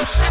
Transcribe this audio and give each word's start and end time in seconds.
Flex. 0.00 0.30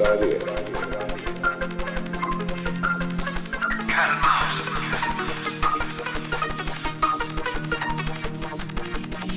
I. 0.00 0.38
Cat 3.88 4.10
and 4.10 4.20
mouse. 4.22 4.62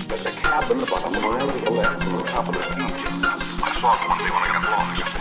There's 0.08 0.26
a 0.26 0.32
cab 0.32 0.70
in 0.70 0.78
the 0.78 0.86
bottom 0.86 1.14
to 1.14 1.20
the 1.20 1.72
left 1.72 2.06
on 2.06 2.18
the 2.18 2.24
top 2.24 2.48
of 2.48 2.54
the 2.54 2.62
hill, 2.62 2.92
I 3.64 3.80
saw 3.80 3.96
it 3.96 4.08
one 4.08 4.18
day 4.20 4.30
when 4.30 4.44
I 4.44 4.48
got 4.54 4.64
lost. 4.70 5.21